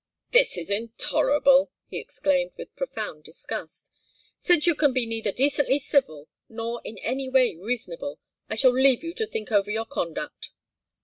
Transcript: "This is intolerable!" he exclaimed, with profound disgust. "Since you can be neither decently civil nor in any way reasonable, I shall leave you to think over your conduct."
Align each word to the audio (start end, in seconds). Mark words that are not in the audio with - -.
"This 0.31 0.57
is 0.57 0.71
intolerable!" 0.71 1.69
he 1.85 1.99
exclaimed, 1.99 2.53
with 2.57 2.75
profound 2.75 3.23
disgust. 3.23 3.91
"Since 4.39 4.65
you 4.65 4.73
can 4.73 4.93
be 4.93 5.05
neither 5.05 5.31
decently 5.31 5.77
civil 5.77 6.27
nor 6.49 6.81
in 6.83 6.97
any 6.97 7.29
way 7.29 7.55
reasonable, 7.55 8.17
I 8.49 8.55
shall 8.55 8.71
leave 8.73 9.03
you 9.03 9.13
to 9.13 9.27
think 9.27 9.51
over 9.51 9.69
your 9.69 9.85
conduct." 9.85 10.53